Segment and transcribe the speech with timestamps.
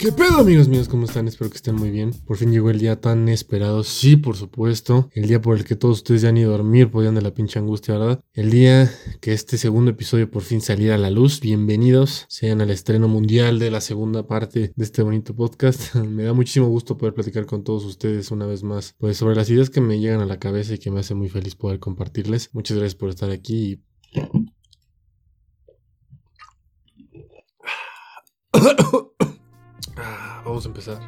[0.00, 0.88] ¿Qué pedo amigos míos?
[0.88, 1.28] ¿Cómo están?
[1.28, 2.12] Espero que estén muy bien.
[2.24, 3.84] Por fin llegó el día tan esperado.
[3.84, 5.10] Sí, por supuesto.
[5.12, 7.34] El día por el que todos ustedes ya han ido a dormir, podían de la
[7.34, 8.24] pinche angustia, ¿verdad?
[8.32, 8.90] El día
[9.20, 11.40] que este segundo episodio por fin saliera a la luz.
[11.40, 15.94] Bienvenidos sean al estreno mundial de la segunda parte de este bonito podcast.
[15.96, 18.94] me da muchísimo gusto poder platicar con todos ustedes una vez más.
[18.96, 21.28] Pues sobre las ideas que me llegan a la cabeza y que me hace muy
[21.28, 22.48] feliz poder compartirles.
[22.54, 23.82] Muchas gracias por estar aquí
[24.16, 24.28] Ah,
[30.50, 31.00] vamos a empezar.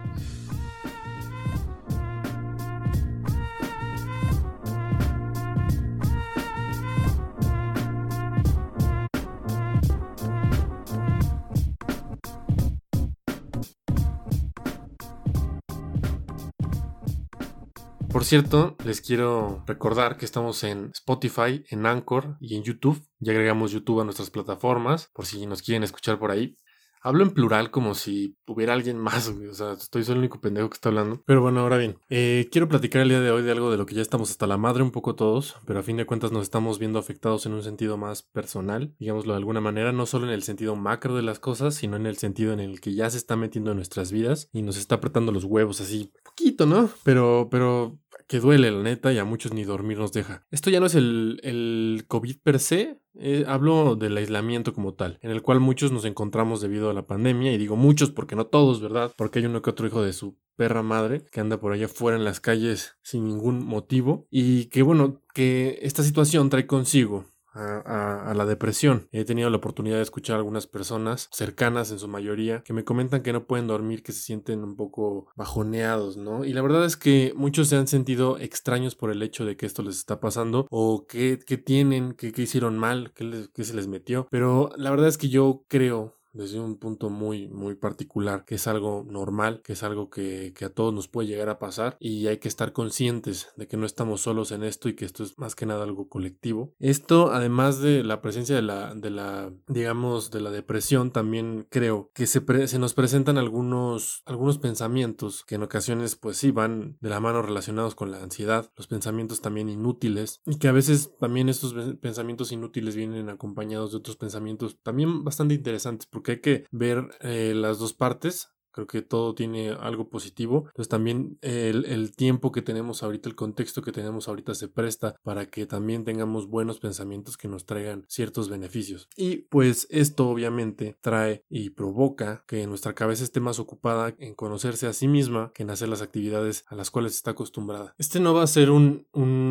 [18.09, 23.02] Por cierto, les quiero recordar que estamos en Spotify, en Anchor y en YouTube.
[23.19, 26.56] Ya agregamos YouTube a nuestras plataformas por si nos quieren escuchar por ahí.
[27.05, 30.70] Hablo en plural como si hubiera alguien más, O sea, estoy solo el único pendejo
[30.70, 31.22] que está hablando.
[31.27, 33.86] Pero bueno, ahora bien, eh, quiero platicar el día de hoy de algo de lo
[33.86, 36.42] que ya estamos hasta la madre un poco todos, pero a fin de cuentas nos
[36.42, 40.33] estamos viendo afectados en un sentido más personal, digámoslo de alguna manera, no solo en
[40.33, 43.19] el sentido macro de las cosas, sino en el sentido en el que ya se
[43.19, 46.89] está metiendo en nuestras vidas y nos está apretando los huevos así, poquito, ¿no?
[47.03, 47.98] Pero, pero
[48.33, 50.47] que duele, la neta, y a muchos ni dormir nos deja.
[50.50, 55.19] Esto ya no es el, el COVID per se, eh, hablo del aislamiento como tal,
[55.20, 58.47] en el cual muchos nos encontramos debido a la pandemia, y digo muchos porque no
[58.47, 59.12] todos, ¿verdad?
[59.19, 62.16] Porque hay uno que otro hijo de su perra madre que anda por allá fuera
[62.16, 68.33] en las calles sin ningún motivo, y que bueno, que esta situación trae consigo a,
[68.34, 69.08] la depresión.
[69.12, 72.84] He tenido la oportunidad de escuchar a algunas personas cercanas en su mayoría que me
[72.84, 76.45] comentan que no pueden dormir, que se sienten un poco bajoneados, ¿no?
[76.45, 79.67] Y la verdad es que muchos se han sentido extraños por el hecho de que
[79.67, 84.27] esto les está pasando o que, tienen, que, hicieron mal, que se les metió.
[84.30, 88.66] Pero la verdad es que yo creo desde un punto muy, muy particular, que es
[88.66, 92.39] algo normal, que es algo que, a todos nos puede llegar a pasar y hay
[92.39, 95.57] que estar conscientes de que no estamos solos en esto y que esto es más
[95.57, 96.73] que nada algo colectivo.
[96.79, 102.11] Esto, además de la presencia de la, de la digamos, de la depresión, también creo
[102.14, 107.11] que se, se nos presentan algunos, algunos pensamientos que en ocasiones, pues sí, van de
[107.11, 111.48] la mano relacionados con la ansiedad, los pensamientos también inútiles y que a veces también
[111.48, 117.08] estos pensamientos inútiles vienen acompañados de otros pensamientos también bastante interesantes que hay que ver
[117.20, 120.64] eh, las dos partes Creo que todo tiene algo positivo.
[120.68, 125.46] Entonces también el, tiempo que tenemos ahorita, el contexto que tenemos ahorita se presta para
[125.46, 129.08] que también tengamos buenos pensamientos que nos traigan ciertos beneficios.
[129.16, 134.87] Y pues esto obviamente trae y provoca que nuestra cabeza esté más ocupada en conocerse
[134.87, 137.94] a sí misma que en hacer las actividades a las cuales está acostumbrada.
[137.99, 139.06] Este no va a ser un,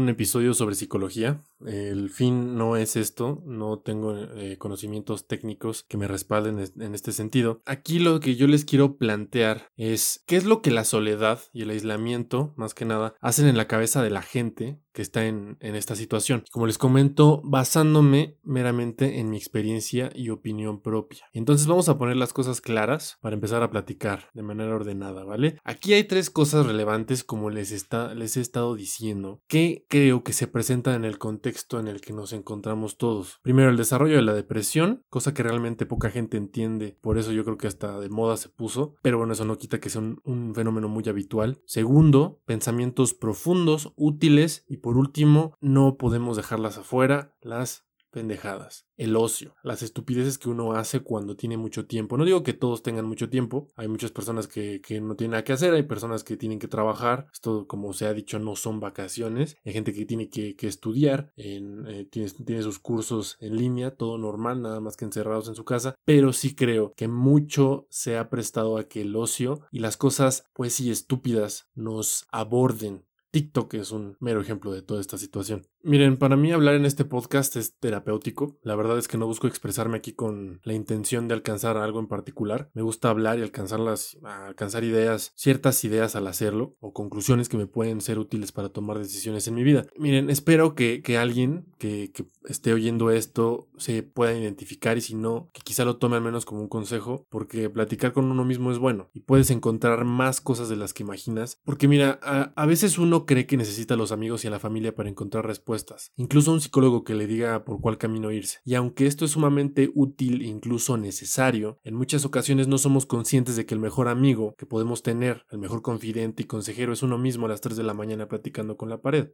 [0.10, 1.44] episodio sobre psicología.
[1.66, 3.42] El fin no es esto.
[3.46, 7.62] No tengo eh, conocimientos técnicos que me respalden en este sentido.
[7.66, 11.42] Aquí lo que yo les quiero plantear plantear es qué es lo que la soledad
[11.52, 15.26] y el aislamiento, más que nada, hacen en la cabeza de la gente que está
[15.26, 16.44] en, esta situación.
[16.52, 21.26] Como les comento, basándome meramente en mi experiencia y opinión propia.
[21.34, 25.58] Entonces vamos a poner las cosas claras para empezar a platicar de manera ordenada, ¿vale?
[25.64, 30.34] Aquí hay tres cosas relevantes como les, está, les he estado diciendo que creo que
[30.34, 33.40] se presentan en el contexto en el que nos encontramos todos.
[33.42, 37.44] Primero, el desarrollo de la depresión, cosa que realmente poca gente entiende, por eso yo
[37.46, 40.22] creo que hasta de moda se puso, pero bueno, eso no quita que sea un,
[40.24, 41.62] un fenómeno muy habitual.
[41.66, 49.56] Segundo, pensamientos profundos, útiles y por último, no podemos dejarlas afuera, las pendejadas, el ocio,
[49.64, 52.18] las estupideces que uno hace cuando tiene mucho tiempo.
[52.18, 55.54] No digo que todos tengan mucho tiempo, hay muchas personas que, no tienen nada que
[55.54, 59.58] hacer, hay personas que tienen que trabajar, esto como se ha dicho no son vacaciones,
[59.66, 64.18] hay gente que tiene que, estudiar, en, eh, tiene, tiene sus cursos en línea, todo
[64.18, 68.30] normal, nada más que encerrados en su casa, pero sí creo que mucho se ha
[68.30, 73.92] prestado a que el ocio y las cosas pues sí estúpidas nos aborden TikTok es
[73.92, 75.68] un mero ejemplo de toda esta situación.
[75.84, 78.60] Miren, para mí hablar en este podcast es terapéutico.
[78.62, 82.08] La verdad es que no busco expresarme aquí con la intención de alcanzar algo en
[82.08, 82.70] particular.
[82.76, 87.66] Me gusta hablar y alcanzarlas, alcanzar ideas, ciertas ideas al hacerlo o conclusiones que me
[87.66, 89.88] pueden ser útiles para tomar decisiones en mi vida.
[89.98, 95.50] Miren, espero que, alguien que, que, esté oyendo esto se pueda identificar y si no,
[95.52, 98.78] que quizá lo tome al menos como un consejo, porque platicar con uno mismo es
[98.78, 101.60] bueno y puedes encontrar más cosas de las que imaginas.
[101.66, 104.60] Porque mira, a, a veces uno cree que necesita a los amigos y a la
[104.60, 105.71] familia para encontrar respuestas
[106.16, 108.60] incluso un psicólogo que le diga por cuál camino irse.
[108.66, 113.56] Y aunque esto es sumamente útil e incluso necesario, en muchas ocasiones no somos conscientes
[113.56, 117.18] de que el mejor amigo que podemos tener, el mejor confidente y consejero es uno
[117.18, 119.30] mismo a las 3 de la mañana platicando con la pared.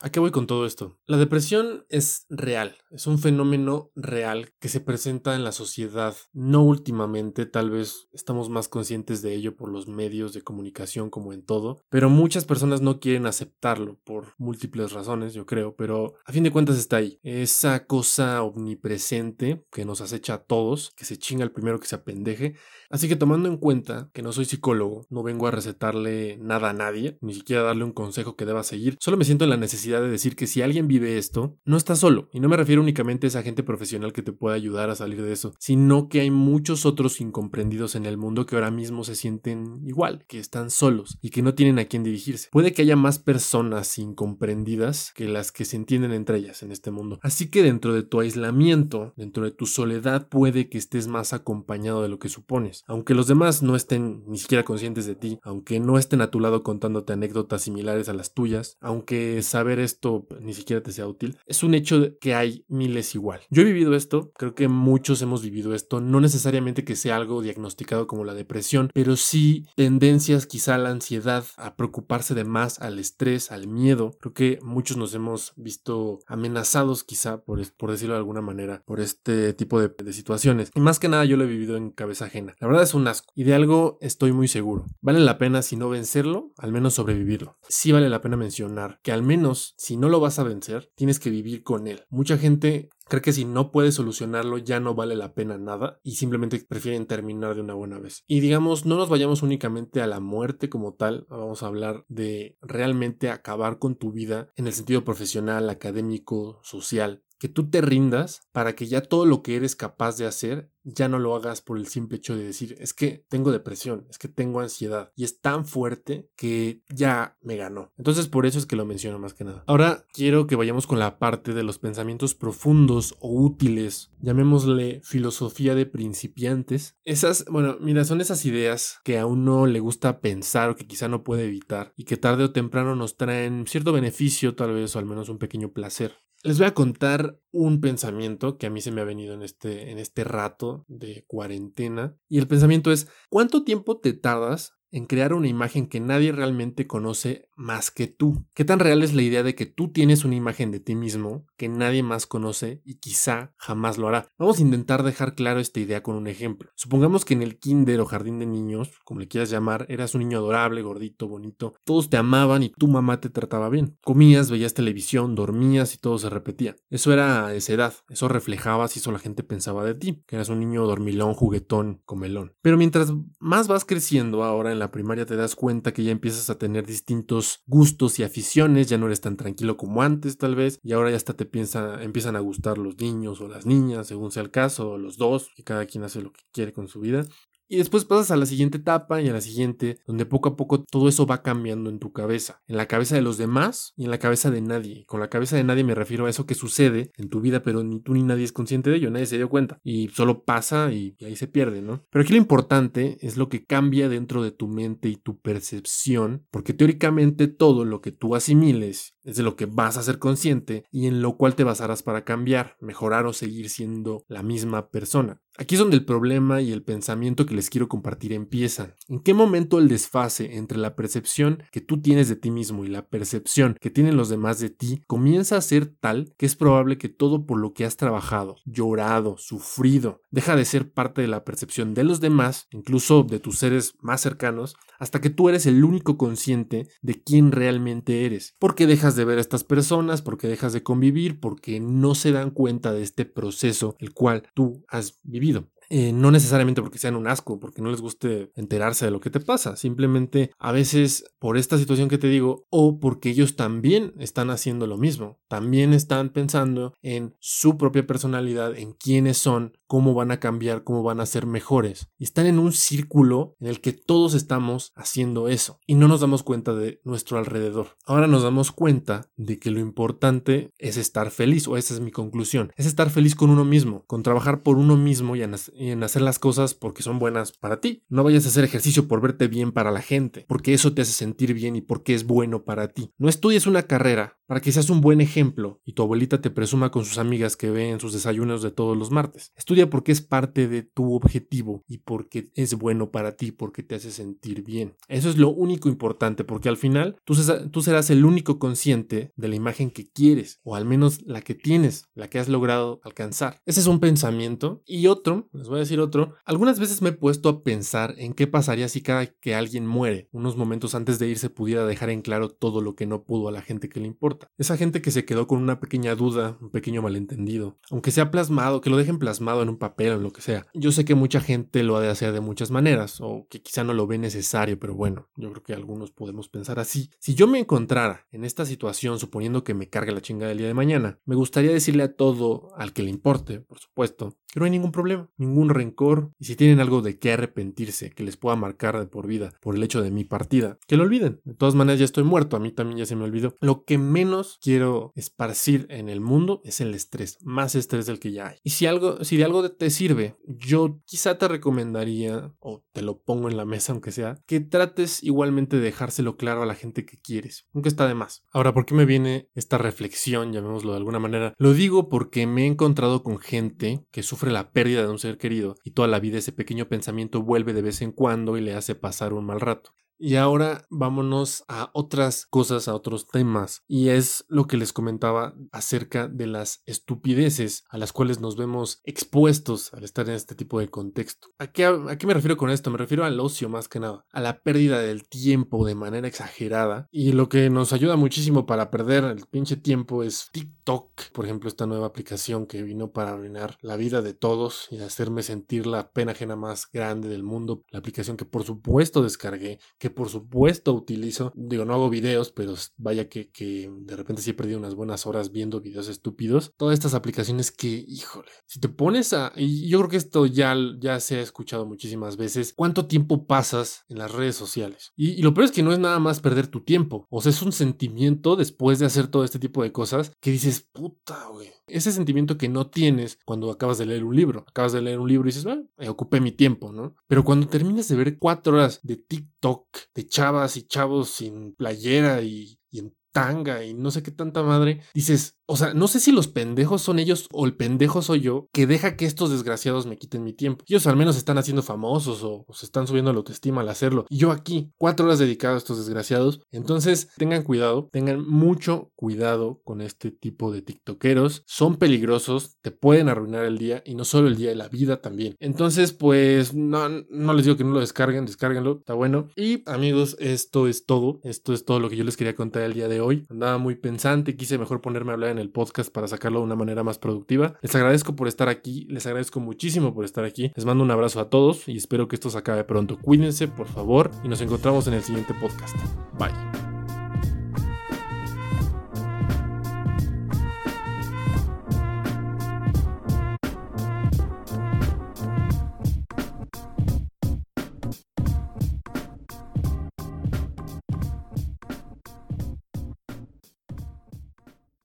[0.00, 0.98] ¿A qué voy con todo esto?
[1.06, 6.62] La depresión es real, es un fenómeno real que se presenta en la sociedad, no
[6.62, 11.44] últimamente, tal vez estamos más conscientes de ello por los medios de comunicación como en
[11.44, 16.42] todo, pero muchas personas no quieren aceptarlo por múltiples razones, yo creo, pero a fin
[16.42, 21.44] de cuentas está ahí, esa cosa omnipresente que nos acecha a todos, que se chinga
[21.44, 22.56] el primero que se apendeje,
[22.90, 26.74] así que tomando en cuenta que no soy psicólogo, no vengo a recetarle nada a
[26.74, 29.83] nadie, ni siquiera darle un consejo que deba seguir, solo me siento en la necesidad
[29.90, 32.28] de decir que si alguien vive esto, no está solo.
[32.32, 35.22] Y no me refiero únicamente a esa gente profesional que te pueda ayudar a salir
[35.22, 39.14] de eso, sino que hay muchos otros incomprendidos en el mundo que ahora mismo se
[39.14, 42.48] sienten igual, que están solos y que no tienen a quién dirigirse.
[42.50, 46.90] Puede que haya más personas incomprendidas que las que se entienden entre ellas en este
[46.90, 47.18] mundo.
[47.22, 52.02] Así que dentro de tu aislamiento, dentro de tu soledad, puede que estés más acompañado
[52.02, 52.84] de lo que supones.
[52.86, 56.40] Aunque los demás no estén ni siquiera conscientes de ti, aunque no estén a tu
[56.40, 61.38] lado contándote anécdotas similares a las tuyas, aunque saber esto ni siquiera te sea útil,
[61.46, 63.40] es un hecho que hay miles igual.
[63.50, 67.42] Yo he vivido esto, creo que muchos hemos vivido esto, no necesariamente que sea algo
[67.42, 72.80] diagnosticado como la depresión, pero sí tendencias quizá a la ansiedad, a preocuparse de más,
[72.80, 74.16] al estrés, al miedo.
[74.20, 79.00] Creo que muchos nos hemos visto amenazados quizá, por, por decirlo de alguna manera, por
[79.00, 80.70] este tipo de, de situaciones.
[80.74, 82.54] Y más que nada yo lo he vivido en cabeza ajena.
[82.60, 83.32] La verdad es un asco.
[83.34, 84.86] Y de algo estoy muy seguro.
[85.00, 87.56] Vale la pena si no vencerlo, al menos sobrevivirlo.
[87.68, 91.18] Sí vale la pena mencionar que al menos si no lo vas a vencer, tienes
[91.18, 92.04] que vivir con él.
[92.10, 96.16] Mucha gente cree que si no puedes solucionarlo ya no vale la pena nada y
[96.16, 98.24] simplemente prefieren terminar de una buena vez.
[98.26, 102.56] Y digamos, no nos vayamos únicamente a la muerte como tal, vamos a hablar de
[102.60, 108.48] realmente acabar con tu vida en el sentido profesional, académico, social que tú te rindas
[108.52, 111.76] para que ya todo lo que eres capaz de hacer ya no lo hagas por
[111.76, 115.42] el simple hecho de decir es que tengo depresión, es que tengo ansiedad y es
[115.42, 117.92] tan fuerte que ya me ganó.
[117.98, 119.62] Entonces por eso es que lo menciono más que nada.
[119.66, 125.74] Ahora quiero que vayamos con la parte de los pensamientos profundos o útiles, llamémosle filosofía
[125.74, 126.96] de principiantes.
[127.04, 131.08] Esas, bueno, mira, son esas ideas que a uno le gusta pensar o que quizá
[131.08, 134.98] no puede evitar y que tarde o temprano nos traen cierto beneficio tal vez o
[134.98, 136.24] al menos un pequeño placer.
[136.44, 139.90] Les voy a contar un pensamiento que a mí se me ha venido en este,
[139.90, 142.18] en este rato de cuarentena.
[142.28, 146.86] Y el pensamiento es, ¿cuánto tiempo te tardas en crear una imagen que nadie realmente
[146.86, 148.46] conoce más que tú.
[148.54, 151.46] ¿Qué tan real es la idea de que tú tienes una imagen de ti mismo
[151.56, 154.28] que nadie más conoce y quizá jamás lo hará?
[154.38, 156.70] Vamos a intentar dejar claro esta idea con un ejemplo.
[156.76, 160.20] Supongamos que en el kinder o jardín de niños, como le quieras llamar, eras un
[160.20, 163.98] niño adorable, gordito, bonito, todos te amaban y tu mamá te trataba bien.
[164.00, 166.76] Comías, veías televisión, dormías y todo se repetía.
[166.88, 170.50] Eso era esa edad, eso reflejaba si eso la gente pensaba de ti, que eras
[170.50, 172.54] un niño dormilón, juguetón, comelón.
[172.62, 176.50] Pero mientras más vas creciendo ahora en la primaria te das cuenta que ya empiezas
[176.50, 180.78] a tener distintos gustos y aficiones, ya no eres tan tranquilo como antes tal vez,
[180.82, 184.30] y ahora ya hasta te piensa, empiezan a gustar los niños o las niñas, según
[184.30, 187.00] sea el caso, o los dos, que cada quien hace lo que quiere con su
[187.00, 187.24] vida.
[187.68, 190.82] Y después pasas a la siguiente etapa y a la siguiente, donde poco a poco
[190.82, 194.10] todo eso va cambiando en tu cabeza, en la cabeza de los demás y en
[194.10, 195.04] la cabeza de nadie.
[195.06, 197.82] Con la cabeza de nadie me refiero a eso que sucede en tu vida, pero
[197.82, 199.78] ni tú ni nadie es consciente de ello, nadie se dio cuenta.
[199.82, 202.04] Y solo pasa y, ahí se pierde, ¿no?
[202.10, 206.46] Pero aquí lo importante es lo que cambia dentro de tu mente y tu percepción,
[206.50, 210.84] porque teóricamente todo lo que tú asimiles es de lo que vas a ser consciente
[210.90, 215.40] y en lo cual te basarás para cambiar, mejorar o seguir siendo la misma persona.
[215.56, 218.94] Aquí es donde el problema y el pensamiento que les quiero compartir empiezan.
[219.08, 222.88] ¿En qué momento el desfase entre la percepción que tú tienes de ti mismo y
[222.88, 226.98] la percepción que tienen los demás de ti comienza a ser tal que es probable
[226.98, 231.44] que todo por lo que has trabajado, llorado, sufrido, deja de ser parte de la
[231.44, 235.84] percepción de los demás, incluso de tus seres más cercanos, hasta que tú eres el
[235.84, 238.56] único consciente de quién realmente eres?
[238.58, 242.50] Porque dejas de ver a estas personas, porque dejas de convivir, porque no se dan
[242.50, 245.73] cuenta de este proceso el cual tú has vivido prohibido.
[245.88, 249.30] Eh, no necesariamente porque sean un asco, porque no les guste enterarse de lo que
[249.30, 254.14] te pasa, simplemente a veces por esta situación que te digo o porque ellos también
[254.18, 260.14] están haciendo lo mismo, también están pensando en su propia personalidad, en quiénes son, cómo
[260.14, 262.08] van a cambiar, cómo van a ser mejores.
[262.18, 266.20] Y están en un círculo en el que todos estamos haciendo eso y no nos
[266.20, 267.96] damos cuenta de nuestro alrededor.
[268.06, 272.10] Ahora nos damos cuenta de que lo importante es estar feliz, o esa es mi
[272.10, 275.42] conclusión, es estar feliz con uno mismo, con trabajar por uno mismo y
[275.74, 278.02] en hacer las cosas porque son buenas para ti.
[278.08, 281.12] No vayas a hacer ejercicio por verte bien para la gente, porque eso te hace
[281.12, 283.10] sentir bien y porque es bueno para ti.
[283.18, 286.90] No estudies una carrera para que seas un buen ejemplo y tu abuelita te presuma
[286.90, 289.52] con sus amigas que ven sus desayunos de todos los martes.
[289.56, 293.94] Estudia porque es parte de tu objetivo y porque es bueno para ti, porque te
[293.94, 294.96] hace sentir bien.
[295.08, 297.34] Eso es lo único importante, porque al final tú,
[297.70, 301.54] tú serás el único consciente de la imagen que quieres, o al menos la que
[301.54, 303.60] tienes, la que has logrado alcanzar.
[303.66, 304.82] Ese es un pensamiento.
[304.86, 308.34] Y otro, les voy a decir otro, algunas veces me he puesto a pensar en
[308.34, 312.20] qué pasaría si cada que alguien muere, unos momentos antes de irse pudiera dejar en
[312.20, 314.50] claro todo lo que no pudo a la gente que le importa.
[314.58, 318.82] Esa gente que se quedó con una pequeña duda, un pequeño malentendido, aunque sea plasmado,
[318.82, 320.66] que lo dejen plasmado en un papel o en lo que sea.
[320.74, 323.84] Yo sé que mucha gente lo ha de hacer de muchas maneras, o que quizá
[323.84, 327.10] no lo ve necesario, pero bueno, yo creo que algunos podemos pensar así.
[327.20, 330.66] Si yo me encontrara en esta situación, suponiendo que me cargue la chinga del día
[330.66, 334.66] de mañana, me gustaría decirle a todo, al que le importe, por supuesto, que no
[334.66, 338.54] hay ningún problema, ningún rencor, y si tienen algo de qué arrepentirse, que les pueda
[338.54, 341.40] marcar de por vida por el hecho de mi partida, que lo olviden.
[341.42, 343.56] De todas maneras, ya estoy muerto, a mí también ya se me olvidó.
[343.60, 348.30] Lo que menos quiero esparcir en el mundo es el estrés, más estrés del que
[348.30, 348.58] ya hay.
[348.62, 353.18] Y si algo, si de algo te sirve, yo quizá te recomendaría, o te lo
[353.18, 357.04] pongo en la mesa aunque sea, que trates igualmente de dejárselo claro a la gente
[357.04, 358.44] que quieres, aunque está de más.
[358.52, 361.54] Ahora, ¿por qué me viene esta reflexión, llamémoslo de alguna manera?
[361.58, 365.38] Lo digo porque me he encontrado con gente que sufre la pérdida de un ser
[365.38, 368.74] querido y toda la vida ese pequeño pensamiento vuelve de vez en cuando y le
[368.74, 369.94] hace pasar un mal rato.
[370.18, 373.82] Y ahora vámonos a otras cosas, a otros temas.
[373.86, 379.00] Y es lo que les comentaba acerca de las estupideces a las cuales nos vemos
[379.04, 381.48] expuestos al estar en este tipo de contexto.
[381.58, 382.90] ¿A qué, ¿A qué, me refiero con esto?
[382.90, 387.08] Me refiero al ocio más que nada, a la pérdida del tiempo de manera exagerada.
[387.10, 391.68] Y lo que nos ayuda muchísimo para perder el pinche tiempo es TikTok, por ejemplo,
[391.68, 396.10] esta nueva aplicación que vino para arruinar la vida de todos y hacerme sentir la
[396.10, 397.82] pena ajena más grande del mundo.
[397.90, 402.74] La aplicación que por supuesto descargué que por supuesto utilizo, digo, no hago videos, pero
[402.98, 403.48] vaya que,
[403.90, 406.74] de repente sí he perdido unas buenas horas viendo videos estúpidos.
[406.76, 410.76] Todas estas aplicaciones que, híjole, si te pones a, y yo creo que esto ya,
[411.00, 415.14] ya se ha escuchado muchísimas veces, ¿cuánto tiempo pasas en las redes sociales?
[415.16, 417.62] Y, lo peor es que no es nada más perder tu tiempo, o sea, es
[417.62, 421.70] un sentimiento después de hacer todo este tipo de cosas que dices, puta, güey.
[421.86, 424.64] Ese sentimiento que no tienes cuando acabas de leer un libro.
[424.66, 427.14] Acabas de leer un libro y dices, bueno, ocupé mi tiempo, ¿no?
[427.26, 432.42] Pero cuando terminas de ver cuatro horas de TikTok, de chavas y chavos sin playera
[432.42, 436.20] y, y en tanga y no sé qué tanta madre, dices, o sea, no sé
[436.20, 440.06] si los pendejos son ellos o el pendejo soy yo que deja que estos desgraciados
[440.06, 440.84] me quiten mi tiempo.
[440.86, 444.26] Ellos al menos están haciendo famosos o, se están subiendo la autoestima al hacerlo.
[444.28, 446.60] Y yo aquí, cuatro horas dedicado a estos desgraciados.
[446.70, 451.64] Entonces, tengan cuidado, tengan mucho cuidado con este tipo de tiktokeros.
[451.66, 455.20] Son peligrosos, te pueden arruinar el día y no solo el día, de la vida
[455.22, 455.56] también.
[455.60, 459.48] Entonces, pues, no, no les digo que no lo descarguen, descárguenlo, está bueno.
[459.56, 461.40] Y amigos, esto es todo.
[461.42, 463.46] Esto es todo lo que yo les quería contar el día de hoy.
[463.50, 466.76] Andaba muy pensante, quise mejor ponerme a hablar en el podcast para sacarlo de una
[466.76, 467.74] manera más productiva.
[467.82, 470.72] Les agradezco por estar aquí, les agradezco muchísimo por estar aquí.
[470.74, 473.18] Les mando un abrazo a todos y espero que esto se acabe pronto.
[473.20, 475.96] Cuídense, por favor, y nos encontramos en el siguiente podcast.
[476.38, 476.73] Bye.